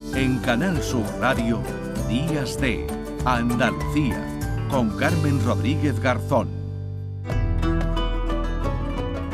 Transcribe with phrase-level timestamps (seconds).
[0.00, 1.62] En Canal Sur Radio,
[2.06, 2.86] Días de
[3.24, 4.22] Andalucía,
[4.70, 6.48] con Carmen Rodríguez Garzón.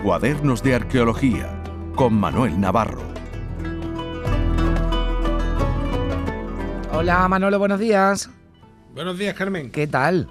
[0.04, 1.60] Cuadernos de Arqueología,
[1.96, 3.02] con Manuel Navarro.
[6.92, 8.30] Hola Manolo, buenos días.
[8.94, 9.70] Buenos días, Carmen.
[9.72, 10.28] ¿Qué tal?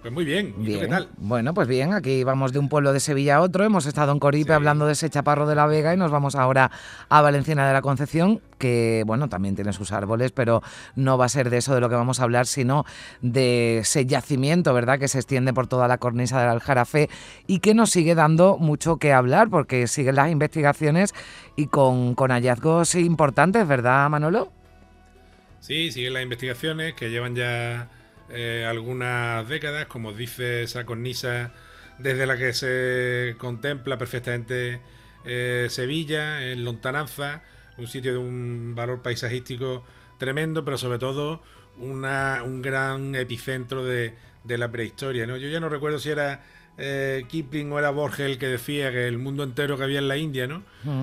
[0.00, 0.54] Pues muy bien.
[0.58, 0.80] ¿Y bien.
[0.80, 1.08] qué tal?
[1.18, 3.64] Bueno, pues bien, aquí vamos de un pueblo de Sevilla a otro.
[3.64, 6.70] Hemos estado en Coripe hablando de ese chaparro de la Vega y nos vamos ahora
[7.10, 10.62] a Valenciana de la Concepción, que bueno, también tiene sus árboles, pero
[10.96, 12.86] no va a ser de eso de lo que vamos a hablar, sino
[13.20, 17.10] de ese yacimiento, ¿verdad?, que se extiende por toda la cornisa del Aljarafe
[17.46, 21.12] y que nos sigue dando mucho que hablar, porque siguen las investigaciones
[21.56, 24.50] y con, con hallazgos importantes, ¿verdad, Manolo?
[25.60, 27.90] Sí, siguen las investigaciones que llevan ya
[28.32, 31.52] eh, algunas décadas, como dice esa cornisa
[31.98, 34.80] desde la que se contempla perfectamente
[35.24, 37.42] eh, Sevilla, en Lontananza,
[37.76, 39.84] un sitio de un valor paisajístico
[40.18, 41.42] tremendo, pero sobre todo
[41.78, 45.26] una, un gran epicentro de, de la prehistoria.
[45.26, 45.36] ¿no?
[45.36, 46.42] Yo ya no recuerdo si era
[46.78, 50.08] eh, Kipling o era Borges el que decía que el mundo entero que había en
[50.08, 50.62] la India, ¿no?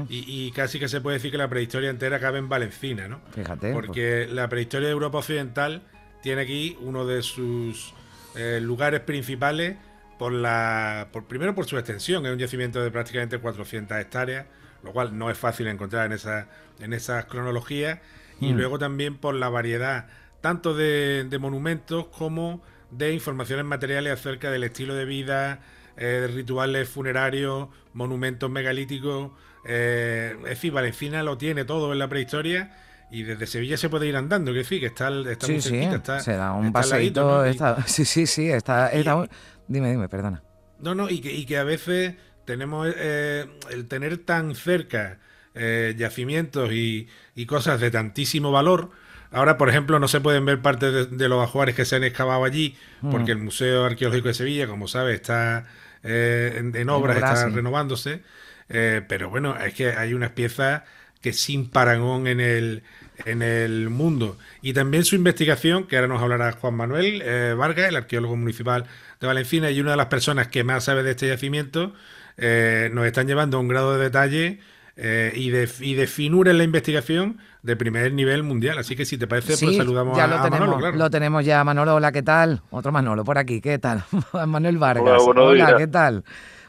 [0.09, 3.21] y, y, casi que se puede decir que la prehistoria entera cabe en Valencina, ¿no?
[3.31, 3.73] Fíjate.
[3.73, 4.35] Porque pues.
[4.35, 5.83] la prehistoria de Europa Occidental
[6.21, 7.93] tiene aquí uno de sus
[8.35, 9.77] eh, lugares principales
[10.19, 14.45] por la por primero por su extensión, es un yacimiento de prácticamente 400 hectáreas,
[14.83, 16.47] lo cual no es fácil encontrar en esa
[16.79, 17.99] en esas cronologías
[18.39, 18.57] y Mm.
[18.57, 20.07] luego también por la variedad
[20.41, 25.59] tanto de, de monumentos como de informaciones materiales acerca del estilo de vida,
[25.97, 29.31] eh, rituales funerarios, monumentos megalíticos.
[29.65, 32.71] eh, es decir, Valencina lo tiene todo en la prehistoria
[33.09, 35.69] y desde Sevilla se puede ir andando, que decir, que está, está sí, muy sí,
[35.69, 37.43] cerquita, está, se da un paseíto.
[37.85, 39.29] sí, sí, sí, está, y- un-
[39.67, 40.41] Dime, dime, perdona.
[40.79, 45.19] no, no, y que, y que a veces tenemos eh, el tener tan cerca
[45.55, 48.91] eh, yacimientos y, y cosas de tantísimo valor.
[49.31, 52.03] Ahora, por ejemplo, no se pueden ver partes de, de los ajuares que se han
[52.03, 53.11] excavado allí, Mm.
[53.11, 55.65] porque el Museo Arqueológico de Sevilla, como sabes, está
[56.03, 57.49] eh, en, en obras, está sí.
[57.53, 58.23] renovándose.
[58.69, 60.83] Eh, pero bueno, es que hay unas piezas
[61.21, 62.83] que sin parangón en el,
[63.25, 64.37] en el mundo.
[64.61, 68.85] Y también su investigación, que ahora nos hablará Juan Manuel eh, Vargas, el arqueólogo municipal
[69.19, 71.93] de Valencina, y una de las personas que más sabe de este yacimiento,
[72.37, 74.59] eh, nos están llevando a un grado de detalle
[74.95, 78.77] eh, y, de, y de finura en la investigación de primer nivel mundial.
[78.77, 80.95] Así que si te parece, pues Sí, saludamos ya a, lo a tenemos, Manolo, claro.
[80.97, 81.63] lo tenemos ya.
[81.63, 82.61] Manolo, hola, ¿qué tal?
[82.69, 84.03] Otro Manolo por aquí, ¿qué tal?
[84.47, 85.03] Manuel Vargas.
[85.03, 85.77] Hola, buenos hola, días.
[85.77, 86.23] ¿qué tal?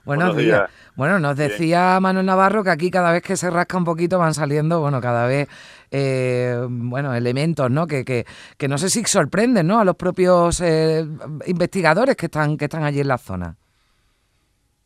[0.08, 0.70] Buenos, Buenos días.
[0.70, 0.94] días.
[0.96, 1.50] Bueno, nos Bien.
[1.50, 5.02] decía Manuel Navarro que aquí cada vez que se rasca un poquito van saliendo, bueno,
[5.02, 5.48] cada vez,
[5.90, 7.86] eh, bueno, elementos, ¿no?
[7.86, 8.24] Que, que,
[8.56, 9.78] que no sé si sorprenden, ¿no?
[9.78, 11.04] A los propios eh,
[11.46, 13.54] investigadores que están, que están allí en la zona.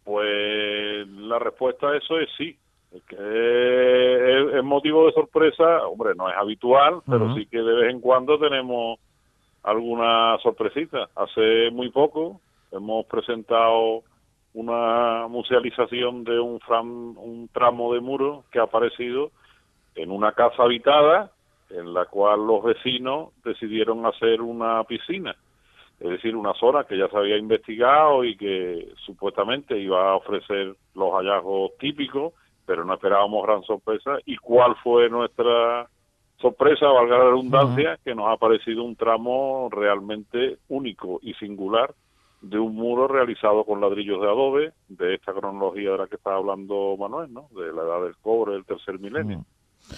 [0.02, 2.58] Pues la respuesta a eso es sí.
[2.90, 7.74] Es que es, es motivo de sorpresa, hombre, no es habitual, pero sí que de
[7.74, 8.98] vez en cuando tenemos
[9.62, 11.08] alguna sorpresita.
[11.14, 12.40] Hace muy poco
[12.72, 14.02] hemos presentado
[14.54, 19.30] una musealización de un, fram- un tramo de muro que ha aparecido
[19.94, 21.30] en una casa habitada
[21.70, 25.34] en la cual los vecinos decidieron hacer una piscina.
[26.00, 30.74] Es decir, una zona que ya se había investigado y que supuestamente iba a ofrecer
[30.94, 32.34] los hallazgos típicos,
[32.66, 34.18] pero no esperábamos gran sorpresa.
[34.26, 35.88] ¿Y cuál fue nuestra
[36.38, 37.98] sorpresa, valga la redundancia?
[38.04, 41.94] Que nos ha parecido un tramo realmente único y singular
[42.42, 46.34] de un muro realizado con ladrillos de adobe, de esta cronología de la que está
[46.34, 47.48] hablando Manuel, ¿no?
[47.52, 49.44] De la edad del cobre del tercer milenio.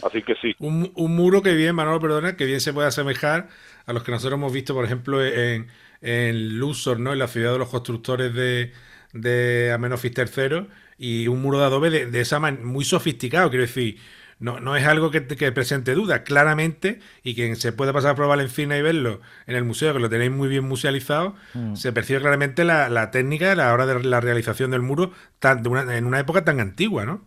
[0.02, 3.48] Así que sí, Un, un muro que bien, Manolo, perdona, que bien se puede asemejar
[3.86, 5.68] a los que nosotros hemos visto, por ejemplo, en,
[6.00, 7.12] en Luxor, ¿no?
[7.12, 8.72] En la ciudad de los constructores de,
[9.12, 10.66] de Amenofis III,
[10.96, 13.98] y un muro de adobe de, de esa man- muy sofisticado, quiero decir,
[14.38, 18.28] no, no es algo que, que presente dudas, claramente, y quien se puede pasar por
[18.28, 21.34] Valencina y verlo en el museo, que lo tenéis muy bien musealizado,
[21.74, 25.62] se percibe claramente la, la técnica a la hora de la realización del muro tan,
[25.62, 27.22] de una- en una época tan antigua, ¿no?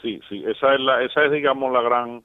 [0.00, 2.22] sí, sí, esa es la, esa es digamos la gran,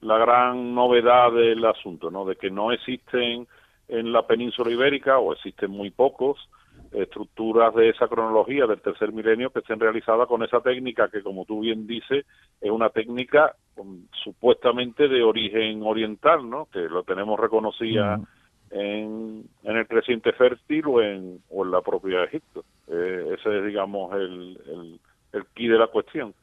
[0.00, 2.24] la gran novedad del asunto, ¿no?
[2.24, 3.46] De que no existen
[3.88, 6.38] en la península ibérica o existen muy pocos
[6.92, 11.44] estructuras de esa cronología del tercer milenio que estén realizadas con esa técnica que, como
[11.44, 12.24] tú bien dices,
[12.60, 16.66] es una técnica um, supuestamente de origen oriental, ¿no?
[16.72, 18.20] Que lo tenemos reconocida
[18.70, 22.64] en, en el creciente fértil o en, o en la propia Egipto.
[22.88, 25.00] Eh, ese es, digamos, el, el,
[25.32, 26.34] el key de la cuestión.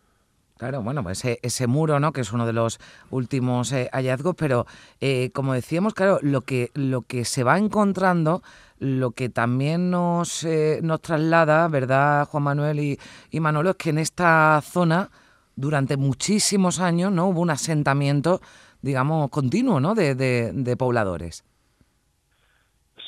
[0.57, 2.13] Claro, bueno, ese, ese muro, ¿no?
[2.13, 2.79] Que es uno de los
[3.09, 4.65] últimos eh, hallazgos, pero
[5.01, 8.41] eh, como decíamos, claro, lo que, lo que se va encontrando,
[8.79, 12.97] lo que también nos, eh, nos traslada, ¿verdad, Juan Manuel y,
[13.31, 13.71] y Manolo?
[13.71, 15.09] Es que en esta zona,
[15.57, 17.27] durante muchísimos años, ¿no?
[17.27, 18.39] Hubo un asentamiento
[18.85, 19.95] digamos, continuo, ¿no?
[19.95, 21.43] De, de, pobladores.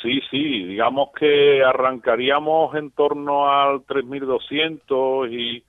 [0.01, 5.63] Sí, sí, digamos que arrancaríamos en torno al 3200 y,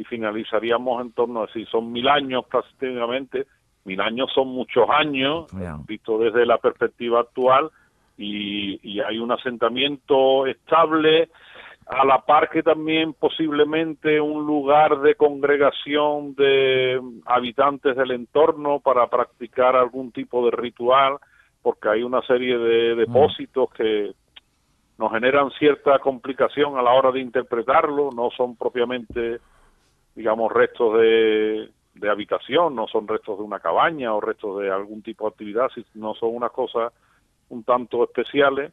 [0.00, 3.46] y finalizaríamos en torno a, si son mil años prácticamente,
[3.84, 5.46] mil años son muchos años,
[5.86, 7.70] visto desde la perspectiva actual,
[8.16, 11.28] y, y hay un asentamiento estable,
[11.86, 19.06] a la par que también posiblemente un lugar de congregación de habitantes del entorno para
[19.08, 21.18] practicar algún tipo de ritual,
[21.60, 24.12] porque hay una serie de depósitos que
[24.98, 29.40] nos generan cierta complicación a la hora de interpretarlo, no son propiamente,
[30.14, 35.02] digamos, restos de, de habitación, no son restos de una cabaña o restos de algún
[35.02, 36.92] tipo de actividad, sino son unas cosas
[37.50, 38.72] un tanto especiales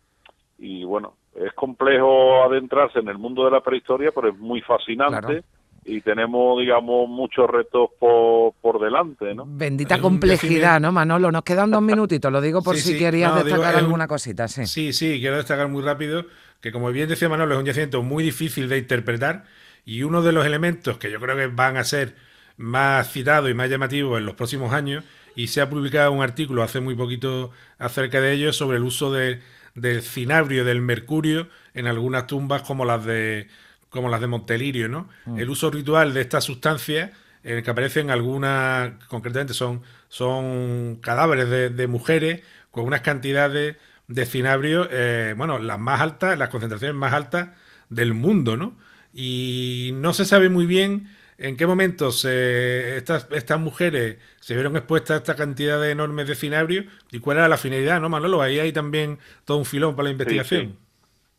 [0.60, 5.44] y bueno, es complejo adentrarse en el mundo de la prehistoria, pero es muy fascinante.
[5.86, 9.45] Y tenemos, digamos, muchos retos por, por delante, ¿no?
[9.48, 11.31] Bendita complejidad, ¿no, Manolo?
[11.31, 14.66] Nos quedan dos minutitos, lo digo por si querías destacar alguna cosita, sí.
[14.66, 16.25] Sí, sí, quiero destacar muy rápido
[16.60, 19.45] que, como bien decía Manolo, es un yacimiento muy difícil de interpretar
[19.88, 22.16] y uno de los elementos que yo creo que van a ser
[22.57, 25.04] más citados y más llamativos en los próximos años,
[25.36, 29.12] y se ha publicado un artículo hace muy poquito acerca de ello sobre el uso
[29.12, 29.42] de
[29.78, 33.48] del cinabrio, del mercurio, en algunas tumbas como las de,
[33.89, 35.07] como las de Montelirio, ¿no?
[35.25, 35.38] Mm.
[35.38, 37.12] El uso ritual de estas sustancias,
[37.44, 42.42] en el que aparecen algunas, concretamente son, son cadáveres de, mujeres
[42.72, 47.50] con unas cantidades de cinabrio, eh, bueno, las más altas, las concentraciones más altas
[47.89, 48.75] del mundo, ¿no?
[49.19, 51.08] Y no se sabe muy bien
[51.40, 56.34] ¿En qué momentos estas, estas mujeres se vieron expuestas a esta cantidad de enormes de
[56.34, 58.42] cinabrio y cuál era la finalidad, no, Manolo?
[58.42, 60.75] Ahí hay también todo un filón para la investigación.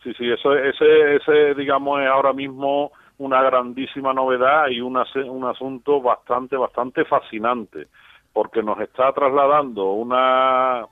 [0.04, 6.00] Sí, sí, eso, ese, ese, digamos, es ahora mismo una grandísima novedad y un asunto
[6.00, 7.88] bastante, bastante fascinante,
[8.32, 10.86] porque nos está trasladando una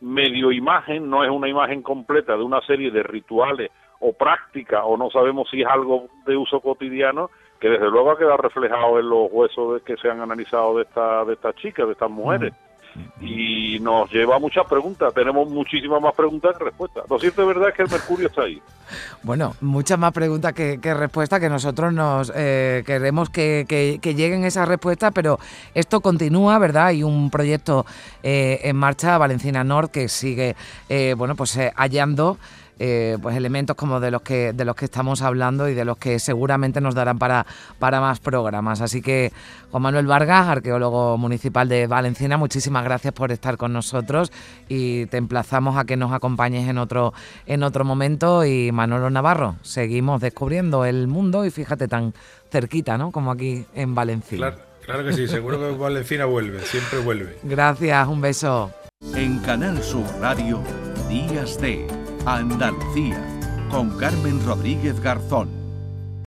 [0.00, 4.96] medio imagen, no es una imagen completa de una serie de rituales o prácticas, o
[4.96, 7.30] no sabemos si es algo de uso cotidiano,
[7.60, 11.24] que desde luego ha quedado reflejado en los huesos que se han analizado de esta
[11.24, 12.52] de estas chicas, de estas mujeres.
[13.20, 15.12] Y nos lleva a muchas preguntas.
[15.14, 17.04] Tenemos muchísimas más preguntas que respuestas.
[17.08, 18.60] Lo cierto es verdad que el mercurio está ahí.
[19.22, 24.66] Bueno, muchas más preguntas que, respuestas que nosotros nos eh, queremos que, que, lleguen esas
[24.66, 25.38] respuestas, pero
[25.74, 26.86] esto continúa, ¿verdad?
[26.86, 27.84] Hay un proyecto
[28.22, 30.56] eh, en marcha, Valencina Nord, que sigue,
[30.88, 32.38] eh, bueno, pues hallando
[32.78, 35.98] eh, pues elementos como de los que de los que estamos hablando y de los
[35.98, 37.46] que seguramente nos darán para,
[37.78, 38.80] para más programas.
[38.80, 39.32] Así que
[39.70, 44.32] Juan Manuel Vargas, arqueólogo municipal de Valenciana, muchísimas gracias por estar con nosotros
[44.68, 47.12] y te emplazamos a que nos acompañes en otro
[47.46, 52.14] en otro momento y Manolo Navarro, seguimos descubriendo el mundo y fíjate tan
[52.50, 53.10] cerquita, ¿no?
[53.10, 54.38] Como aquí en Valencia.
[54.38, 57.38] Claro, claro que sí, seguro que Valenciana vuelve, siempre vuelve.
[57.42, 58.70] Gracias, un beso.
[59.14, 60.60] En Canal Sur Radio,
[61.08, 61.86] Días de
[62.26, 63.22] Andalucía,
[63.70, 65.57] con Carmen Rodríguez Garzón.